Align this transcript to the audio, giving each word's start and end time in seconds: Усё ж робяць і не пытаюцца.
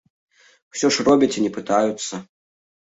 Усё 0.77 0.91
ж 0.95 1.05
робяць 1.09 1.31
і 1.37 1.45
не 1.45 1.53
пытаюцца. 1.61 2.13